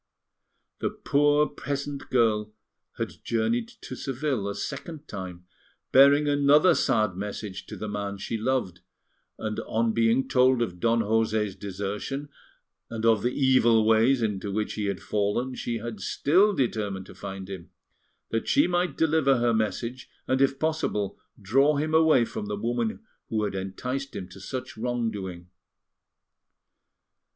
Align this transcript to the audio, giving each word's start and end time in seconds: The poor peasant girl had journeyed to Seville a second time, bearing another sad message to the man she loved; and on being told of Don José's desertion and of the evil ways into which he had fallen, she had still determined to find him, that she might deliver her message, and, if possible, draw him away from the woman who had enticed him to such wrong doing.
The 0.79 0.89
poor 0.89 1.47
peasant 1.47 2.09
girl 2.09 2.55
had 2.97 3.23
journeyed 3.23 3.67
to 3.81 3.95
Seville 3.95 4.47
a 4.49 4.55
second 4.55 5.07
time, 5.07 5.45
bearing 5.91 6.27
another 6.27 6.73
sad 6.73 7.15
message 7.15 7.67
to 7.67 7.75
the 7.77 7.87
man 7.87 8.17
she 8.17 8.35
loved; 8.35 8.79
and 9.37 9.59
on 9.59 9.93
being 9.93 10.27
told 10.27 10.59
of 10.63 10.79
Don 10.79 11.01
José's 11.01 11.55
desertion 11.55 12.29
and 12.89 13.05
of 13.05 13.21
the 13.21 13.29
evil 13.29 13.85
ways 13.85 14.23
into 14.23 14.51
which 14.51 14.73
he 14.73 14.85
had 14.85 15.03
fallen, 15.03 15.53
she 15.53 15.77
had 15.77 15.99
still 16.01 16.55
determined 16.55 17.05
to 17.05 17.13
find 17.13 17.47
him, 17.47 17.69
that 18.31 18.47
she 18.47 18.65
might 18.65 18.97
deliver 18.97 19.37
her 19.37 19.53
message, 19.53 20.09
and, 20.27 20.41
if 20.41 20.57
possible, 20.57 21.19
draw 21.39 21.75
him 21.77 21.93
away 21.93 22.25
from 22.25 22.47
the 22.47 22.55
woman 22.57 23.01
who 23.29 23.43
had 23.43 23.53
enticed 23.53 24.15
him 24.15 24.27
to 24.29 24.39
such 24.39 24.75
wrong 24.77 25.11
doing. 25.11 25.51